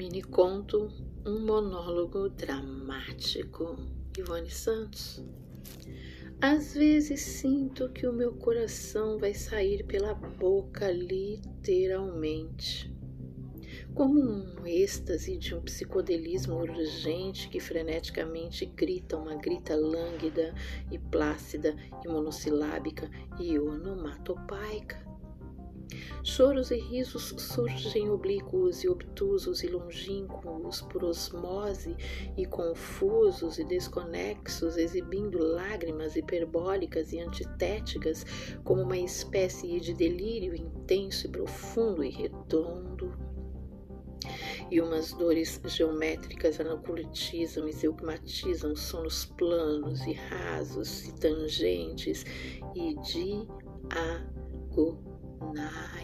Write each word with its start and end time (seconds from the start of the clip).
Mini 0.00 0.22
conto 0.22 0.88
Um 1.26 1.40
monólogo 1.40 2.30
dramático. 2.30 3.76
Ivone 4.16 4.48
Santos. 4.48 5.22
Às 6.40 6.72
vezes 6.72 7.20
sinto 7.20 7.90
que 7.90 8.06
o 8.06 8.12
meu 8.14 8.32
coração 8.32 9.18
vai 9.18 9.34
sair 9.34 9.84
pela 9.84 10.14
boca, 10.14 10.90
literalmente. 10.90 12.90
Como 13.94 14.18
um 14.18 14.66
êxtase 14.66 15.36
de 15.36 15.54
um 15.54 15.60
psicodelismo 15.60 16.54
urgente 16.54 17.50
que 17.50 17.60
freneticamente 17.60 18.64
grita 18.64 19.18
uma 19.18 19.34
grita 19.34 19.76
lânguida 19.76 20.54
e 20.90 20.98
plácida 20.98 21.76
e 22.02 22.08
monossilábica 22.08 23.10
e 23.38 23.58
onomatopaica 23.58 25.10
Choros 26.22 26.70
e 26.70 26.76
risos 26.76 27.34
surgem 27.38 28.10
oblíquos 28.10 28.84
e 28.84 28.88
obtusos 28.88 29.62
e 29.62 29.68
longínquos 29.68 30.82
por 30.82 31.04
osmose 31.04 31.96
e 32.36 32.46
confusos 32.46 33.58
e 33.58 33.64
desconexos, 33.64 34.76
exibindo 34.76 35.38
lágrimas 35.38 36.16
hiperbólicas 36.16 37.12
e 37.12 37.20
antitéticas 37.20 38.24
como 38.64 38.82
uma 38.82 38.98
espécie 38.98 39.80
de 39.80 39.94
delírio 39.94 40.54
intenso 40.54 41.26
e 41.26 41.30
profundo 41.30 42.04
e 42.04 42.10
redondo 42.10 43.12
e 44.70 44.80
umas 44.80 45.12
dores 45.12 45.60
geométricas 45.64 46.60
anaculetizam 46.60 47.68
e 47.68 47.72
zeugmatizam 47.72 48.76
sonos 48.76 49.24
planos 49.36 50.06
e 50.06 50.12
rasos 50.12 51.08
e 51.08 51.14
tangentes 51.14 52.24
e 52.74 52.94
diagonais. 53.02 54.40
night. 55.54 55.99